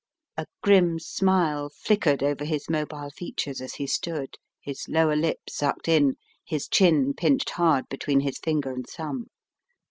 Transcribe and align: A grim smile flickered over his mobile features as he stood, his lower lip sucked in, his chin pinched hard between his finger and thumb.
A 0.35 0.47
grim 0.63 0.97
smile 0.97 1.69
flickered 1.69 2.23
over 2.23 2.43
his 2.43 2.67
mobile 2.71 3.11
features 3.11 3.61
as 3.61 3.75
he 3.75 3.85
stood, 3.85 4.35
his 4.59 4.87
lower 4.89 5.15
lip 5.15 5.41
sucked 5.47 5.87
in, 5.87 6.15
his 6.43 6.67
chin 6.67 7.13
pinched 7.13 7.51
hard 7.51 7.87
between 7.87 8.21
his 8.21 8.39
finger 8.39 8.71
and 8.71 8.87
thumb. 8.89 9.27